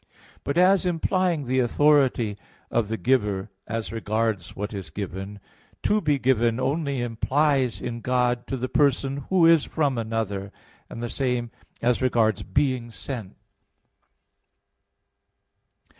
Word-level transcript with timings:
But 0.43 0.57
as 0.57 0.87
implying 0.87 1.45
the 1.45 1.59
authority 1.59 2.35
of 2.71 2.87
the 2.87 2.97
giver 2.97 3.51
as 3.67 3.91
regards 3.91 4.55
what 4.55 4.73
is 4.73 4.89
given, 4.89 5.39
"to 5.83 6.01
be 6.01 6.17
given" 6.17 6.59
only 6.59 7.03
applies 7.03 7.79
in 7.79 8.01
God 8.01 8.47
to 8.47 8.57
the 8.57 8.67
Person 8.67 9.17
Who 9.29 9.45
is 9.45 9.63
from 9.65 9.99
another; 9.99 10.51
and 10.89 11.03
the 11.03 11.07
same 11.11 11.51
as 11.83 12.01
regards 12.01 12.41
"being 12.41 12.89
sent." 12.89 13.35